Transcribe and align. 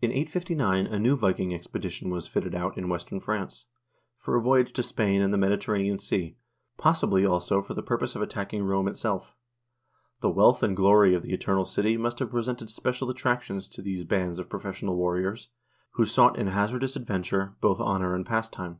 In 0.00 0.12
859 0.12 0.86
a 0.86 0.98
new 0.98 1.14
Viking 1.14 1.52
expedition 1.52 2.08
was 2.08 2.26
fitted 2.26 2.54
out 2.54 2.78
in 2.78 2.88
western 2.88 3.20
France 3.20 3.66
for 4.16 4.34
a 4.34 4.40
voyage 4.40 4.72
to 4.72 4.82
Spain 4.82 5.20
and 5.20 5.30
the 5.30 5.36
Mediterranean 5.36 5.98
Sea, 5.98 6.38
possibly, 6.78 7.26
also, 7.26 7.60
for 7.60 7.74
the 7.74 7.82
purpose 7.82 8.14
of 8.16 8.22
attacking 8.22 8.62
Rome 8.62 8.88
itself. 8.88 9.36
The 10.22 10.30
wealth 10.30 10.62
and 10.62 10.74
glory 10.74 11.14
of 11.14 11.20
the 11.22 11.34
Eternal 11.34 11.66
City 11.66 11.98
must 11.98 12.18
have 12.20 12.30
presented 12.30 12.70
special 12.70 13.10
attractions 13.10 13.68
to 13.68 13.82
these 13.82 14.04
bands 14.04 14.38
of 14.38 14.48
professional 14.48 14.96
warriors, 14.96 15.50
who 15.90 16.06
sought 16.06 16.38
in 16.38 16.46
hazardous 16.46 16.96
adventure 16.96 17.56
both 17.60 17.78
honor 17.78 18.14
and 18.14 18.24
pastime. 18.24 18.78